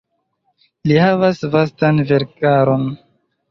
[0.91, 2.91] Li havas vastan verkaron.